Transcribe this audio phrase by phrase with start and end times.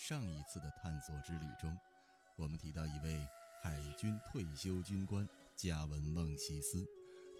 [0.00, 1.76] 上一次的探索之旅中，
[2.38, 3.20] 我们提到一位
[3.62, 6.88] 海军退休军官加文·孟西斯，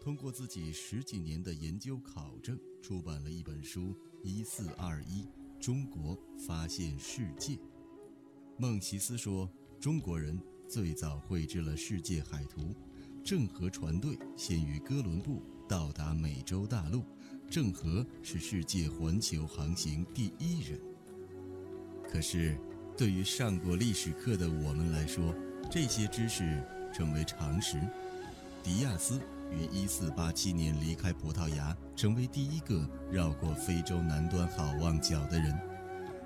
[0.02, 5.27] 通过自己十几年的研究考证，出版了一本书《一四二一：
[5.59, 6.14] 中国
[6.46, 7.54] 发现世界》。
[8.59, 9.50] 孟西斯说，
[9.80, 10.38] 中国人
[10.68, 12.77] 最早绘制了世界海图，
[13.24, 17.06] 郑和船队先于哥伦布到达美洲大陆，
[17.50, 20.78] 郑和是世界环球航行第一人。
[22.12, 22.59] 可是，
[22.96, 25.32] 对于上过历史课的我们来说，
[25.70, 26.60] 这些知识
[26.92, 27.80] 成为常识。
[28.64, 29.20] 迪亚斯
[29.52, 35.56] 于1487年离开葡萄牙，成为第一个绕过非洲南端好望角的人。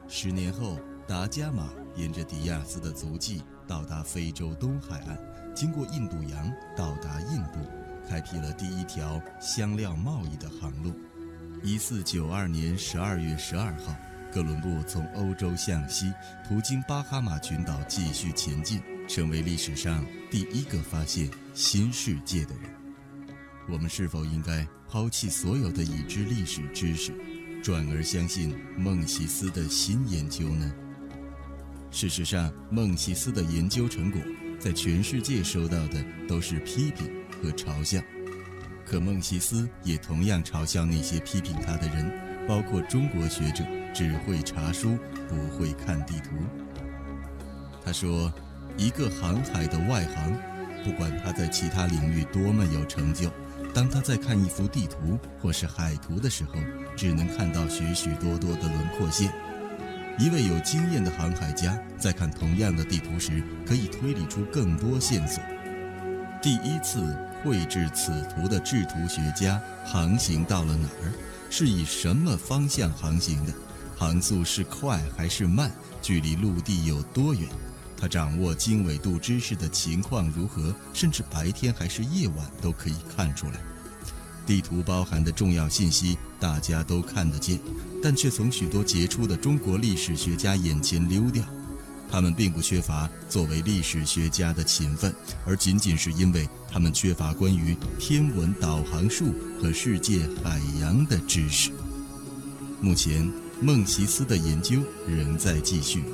[0.09, 5.19] 十年后，达伽马沿着迪亚斯的足迹到达非洲东海岸，
[5.55, 7.61] 经过印度洋到达印度，
[8.09, 10.95] 开辟了第一条香料贸易的航路。
[11.63, 13.95] 1492年12月12号。
[14.35, 16.13] 哥伦布从欧洲向西，
[16.45, 22.65] 途经巴哈马群岛继续前进，成为历史上第一个发现新世界的人。
[23.69, 27.13] 我们是否应该抛弃所有的已知历史知识，
[27.63, 30.69] 转而相信孟西斯的新研究呢？
[31.93, 34.21] 事实上，孟西斯的研究成果
[34.59, 37.09] 在全世界收到的都是批评
[37.41, 38.03] 和嘲笑，
[38.85, 43.65] 可孟西斯也同样嘲笑那些批评他的人，包括中国学者。
[43.95, 46.31] 只会查书，不会看地图。
[47.85, 48.33] 他说
[48.77, 50.37] ：“一个航海的外行，
[50.85, 53.31] 不管他在其他领域多么有成就，
[53.73, 56.55] 当他在看一幅地图或是海图的时候，
[56.97, 59.33] 只能看到许许多多的轮廓线。
[60.19, 65.43] 一位有经验的航海家在看同样的地图时，可以推理出更多线索。
[66.41, 71.13] 第一次绘制此图的制图学家航行到了哪儿？
[71.51, 73.53] 是以什么方向航行的？”
[73.97, 75.71] 航速是快还是慢？
[76.03, 77.49] 距离陆地有多远？
[77.97, 80.75] 他掌握经纬度知识的情况如何？
[80.93, 83.61] 甚至白天还是夜晚都可以看出来。
[84.47, 87.59] 地图包含的重要信息大家都看得见，
[88.03, 91.43] 但却从许多杰出的中国历史学家眼前溜掉。
[92.11, 95.15] 他们并不缺乏作为历史学家的勤奋，
[95.47, 101.71] 而仅仅是因为他们缺乏关于天文导航术和世界海洋的知识。
[102.83, 103.44] 目前。
[103.61, 104.77] 孟西斯的研究
[105.07, 106.05] 仍在继续，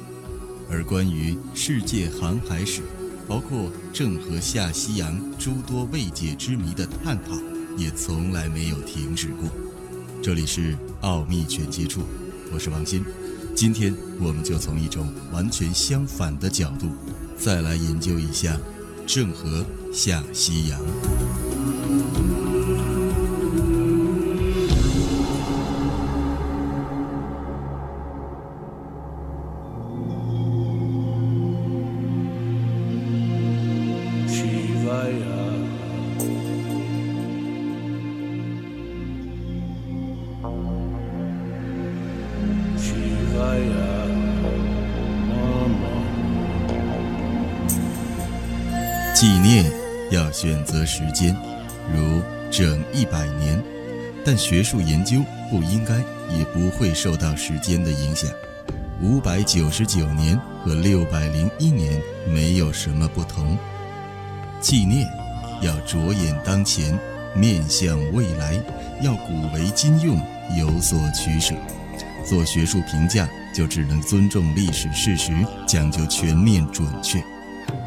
[0.70, 2.82] 而关于世界航海史，
[3.26, 7.32] 包括郑和下西洋诸多未解之谜的探讨，
[7.76, 9.48] 也从来没有停止过。
[10.22, 12.02] 这里是奥秘全接触，
[12.52, 13.02] 我是王鑫，
[13.54, 16.88] 今天我们就从一种完全相反的角度，
[17.38, 18.56] 再来研究一下
[19.06, 20.78] 郑和下西洋。
[49.20, 49.70] 纪念
[50.10, 51.36] 要选择时间，
[51.94, 53.62] 如整一百年，
[54.24, 55.20] 但学术研究
[55.50, 55.98] 不应该
[56.34, 58.30] 也不会受到时间的影响。
[59.02, 62.00] 五百九十九年和六百零一年
[62.32, 63.58] 没有什么不同。
[64.58, 65.06] 纪念
[65.60, 66.98] 要着眼当前，
[67.36, 68.54] 面向未来，
[69.02, 70.18] 要古为今用，
[70.56, 71.54] 有所取舍。
[72.24, 75.30] 做学术评价就只能尊重历史事实，
[75.66, 77.22] 讲究全面准确。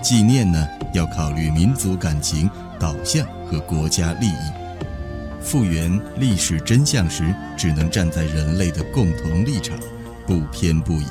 [0.04, 4.52] 纪念呢，要考虑民族感情、导向和国家利益。
[5.42, 9.80] 复原历史真相时，只能站在人类的共同立场，
[10.28, 11.06] 不偏不倚。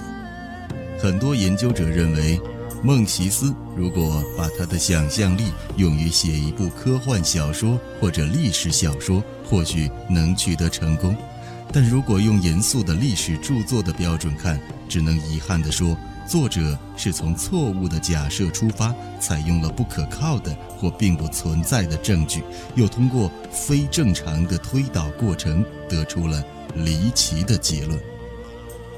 [1.01, 2.39] 很多研究者认为，
[2.83, 5.45] 孟西斯如果把他的想象力
[5.77, 11.17] 用于写一部科幻小说或者历史小说，或许能取得成功。
[11.73, 15.97] 但如果用严肃的历史著作的标准看，只能遗憾地说。
[16.27, 22.43] 作者是从错误的假设出发，采用了不可靠的或并不存在的证据，
[22.75, 26.43] 又通过非正常的推导过程得出了
[26.77, 28.01] 离奇的结论。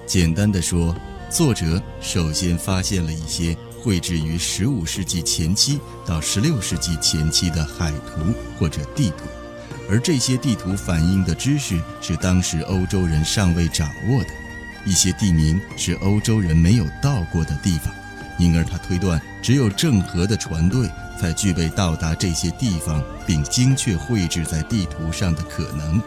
[0.07, 0.95] 简单的说，
[1.31, 9.25] 作者首先发现了一些绘制于15世纪前期到16世纪前期的海图或者地图，
[9.91, 14.44] 而这些地图反映的知识是当时欧洲人尚未掌握的。
[14.85, 17.93] 一些地名是欧洲人没有到过的地方，
[18.39, 20.89] 因而他推断只有郑和的船队
[21.21, 26.01] 才具备到达这些地方并精确绘制在地图上的可能。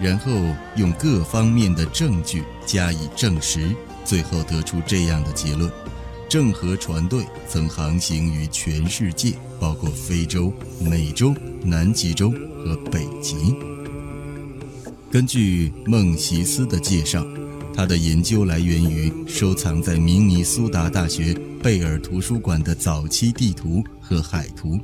[0.00, 0.30] 然后
[0.76, 5.70] 用各方面的证据加以证实，最后得出这样的结论：
[6.26, 10.50] 郑和船队曾航行于全世界，包括非洲、
[10.80, 12.30] 美洲、南极洲
[12.64, 13.54] 和北极。
[15.10, 17.22] 根据孟西斯的介绍，
[17.80, 24.78] 他的研究来源于收藏在明尼苏达大学贝尔图书馆的早期地图和海图，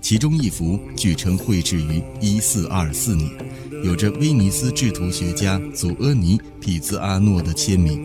[0.00, 3.30] 其中一幅据称绘制于1424年，
[3.84, 8.02] 有着威尼斯制图学家祖阿尼·皮兹阿诺的签名。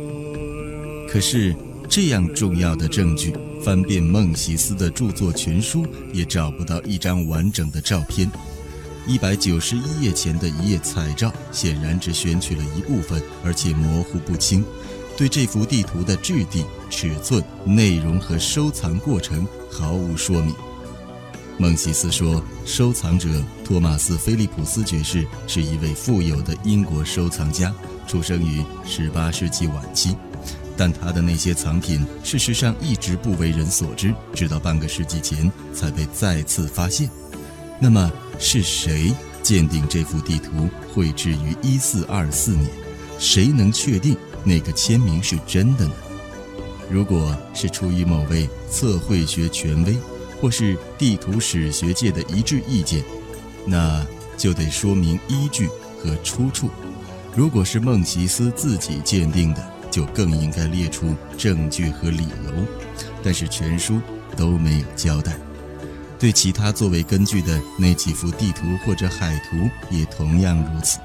[1.09, 1.55] 可是，
[1.89, 3.33] 这样重要的证据，
[3.63, 8.29] 翻遍孟西斯的著作全书也找不到一张完整的照片。
[9.09, 14.63] 一百九十一页前的一页彩照，显然只选取了一部分，而且模糊不清，
[15.17, 20.53] 对这幅地图的质地、尺寸、内容和收藏过程毫无说明。
[21.57, 23.27] 孟西斯说，收藏者
[23.65, 27.73] 托马斯·菲利普斯爵士是一位富有的英国收藏家，
[28.05, 30.15] 出生于十八世纪晚期，
[30.77, 37.09] 但他的那些藏品事实上一直不为人所知，直到半个世纪前才被再次发现。
[37.79, 42.69] 那么是谁鉴定这幅地图绘制于一四二四年？
[43.17, 45.91] 谁能确定那个签名是真的呢？
[46.89, 49.97] 如果是出于某位测绘学权威，
[50.41, 53.03] 或是地图史学界的一致意见，
[53.65, 54.05] 那
[54.37, 55.67] 就得说明依据
[55.97, 56.69] 和出处。
[57.35, 62.65] 如果是孟西斯自己鉴定的，就更应该列出证据和理由。
[63.21, 64.01] 但是全书
[64.35, 65.37] 都没有交代。
[66.19, 70.99] 对其他作为根据的那几幅地图或者海图也同样如此。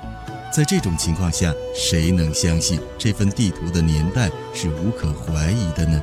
[0.53, 6.01] 在这种情况下，谁能相信这份地图的年代是无可怀疑的呢？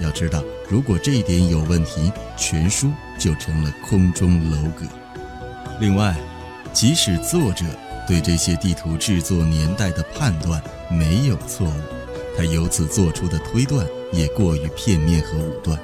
[0.00, 4.84] 要知道，如果这一点有问题，全书就成了空中楼阁。
[5.80, 6.14] 另外，
[6.74, 7.64] 即使作者
[8.06, 11.72] 对这些地图制作年代的判断没有错误，
[12.36, 15.78] 他由此做出的推断也过于片面和武断。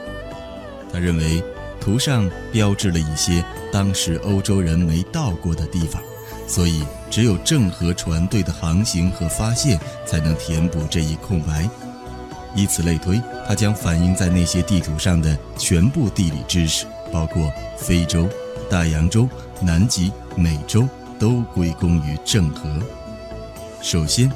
[0.93, 1.43] 他认为。
[1.89, 3.43] 图上标志了一些
[3.73, 6.03] 当时欧洲人没到过的地方，
[6.47, 11.67] 所以只有郑和船队的航行和发现才能填补这一空白。
[12.55, 18.29] 以此类推，它将反映在那些地图上的全部地理知识，包括非洲、
[18.69, 19.27] 大洋洲、
[19.63, 20.87] 南极、美洲，
[21.19, 22.69] 都归功于郑和。
[23.81, 24.31] 首先，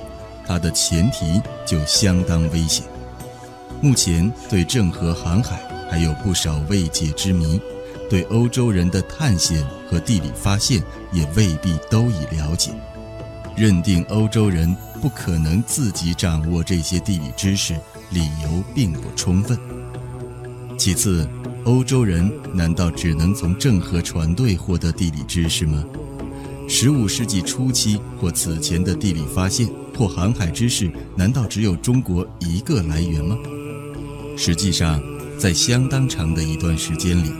[0.46, 2.86] 它的前提就相当危险。
[3.82, 5.60] 目前对郑和航海。
[5.92, 7.60] 还有不少未解之谜，
[8.08, 12.72] 对欧洲人的探险和地理发现也未必都已了解。
[13.54, 17.74] 认定欧洲人不可能自己掌握这些地理知识，
[18.08, 19.58] 理由并不充分。
[20.78, 21.28] 其次，
[21.64, 25.84] 欧洲人难道只能从郑和船队获得地理知识吗？
[26.70, 33.36] 十五世纪初期或此前的地理发现或航海知识，难道只有中国一个来源吗？
[34.38, 34.98] 实际上。
[35.38, 37.32] 在相当长的一段时间里，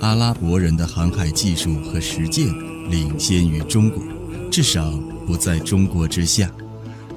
[0.00, 2.46] 阿拉伯人的航海技术和实践
[2.88, 4.02] 领先于中国，
[4.50, 4.92] 至少
[5.26, 6.50] 不在中国之下。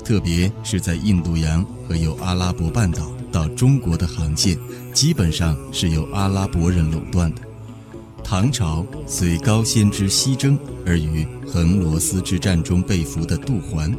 [0.04, 4.58] 特别是在印度洋和由阿拉伯半岛到中国的航线，
[4.94, 7.42] 基本上是由阿拉伯人垄断的。
[8.24, 13.96] 唐朝随高仙芝西征而于横罗斯之战中被俘的杜环，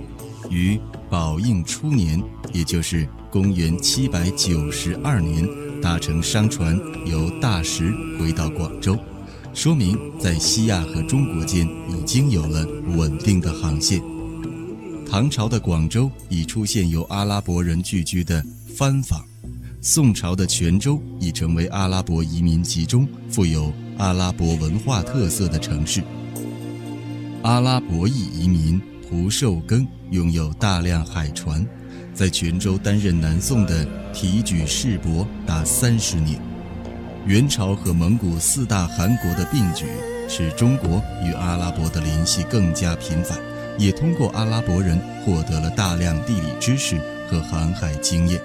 [0.50, 0.78] 于
[1.09, 2.21] 宝应初年，
[2.52, 5.49] 也就是公元七百九十二年。
[5.82, 8.96] 搭乘商船由大石回到广州，
[9.52, 12.64] 说明在西亚和中国间已经有了
[12.96, 14.00] 稳定的航线。
[15.10, 18.42] 唐朝的广州已出现由阿拉伯人聚居的
[18.76, 19.20] 番坊，
[19.80, 26.00] 宋朝的泉州已成为阿拉伯移民集中、富有阿拉伯文化特色的城市。
[27.42, 31.66] 阿拉伯裔移民蒲寿庚拥有大量海船。
[32.23, 36.38] 在泉州担任南宋的提举世伯达三十年。
[37.26, 39.87] 元朝和蒙古四大汗国的并举，
[40.29, 43.37] 使中国与阿拉伯的联系更加频繁，
[43.76, 46.97] 也通过阿拉伯人获得了大量地理知识
[47.29, 48.41] 和航海经验。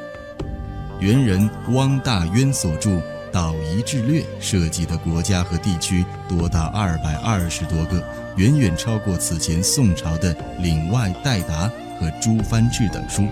[1.00, 2.90] 元人汪大渊所著
[3.32, 8.04] 《岛夷志略》涉及的国家和地区多达二百二十多个，
[8.38, 11.68] 远远超过此前宋朝的《岭外代答》
[12.00, 13.28] 和《诸藩志》等书。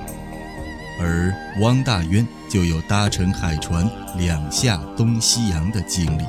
[0.99, 6.23] 而汪大渊就有搭乘海船两下东西洋的经历，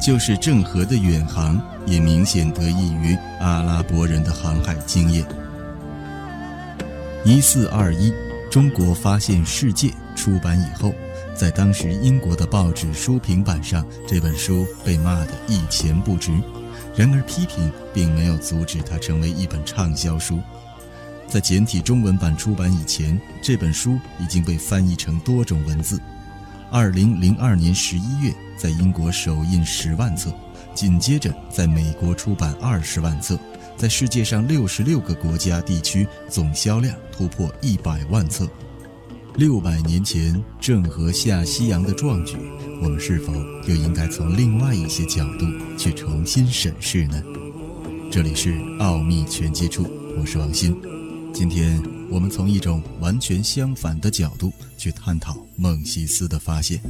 [0.00, 5.24] 就是郑和的远航也明显得益于阿拉伯人的航海经验。
[7.24, 8.12] 一四二一，
[8.50, 10.92] 中国发现世界出版以后，
[11.34, 16.32] 在当时英国的报纸书评版上，这本书被骂得一钱不值。
[16.96, 20.40] 然而批评并没有阻止它成为一本畅销书。
[21.28, 26.00] 在简体中文版出版以前，这本书已经被翻译成多种文字。
[26.70, 30.32] 二零零二年十一月，在英国首印十万册，
[30.74, 33.38] 紧接着在美国出版二十万册，
[33.76, 38.48] 在世界上六十六个国家地区总销量突破一百万册。
[39.36, 42.38] 六百年前郑和下西洋的壮举，
[42.82, 43.34] 我们是否
[43.66, 45.44] 又应该从另外一些角度
[45.76, 47.22] 去重新审视呢？
[48.10, 49.86] 这里是奥秘全接触，
[50.18, 50.74] 我是王鑫。
[51.32, 51.80] 今天
[52.10, 56.80] 我们从一种完全相反的角度去探讨孟西斯的发现。